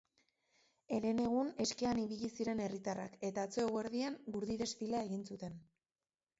[0.95, 5.65] Herenegun eskean ibili ziren herritarrak eta atzo eguerdian gurdi-desfilea egin zuten.